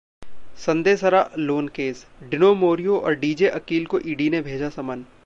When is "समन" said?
4.71-5.05